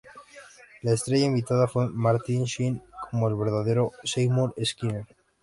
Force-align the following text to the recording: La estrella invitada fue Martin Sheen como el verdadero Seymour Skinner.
La 0.81 0.93
estrella 0.93 1.25
invitada 1.27 1.67
fue 1.67 1.87
Martin 1.87 2.45
Sheen 2.45 2.81
como 3.11 3.27
el 3.29 3.35
verdadero 3.35 3.91
Seymour 4.03 4.51
Skinner. 4.65 5.05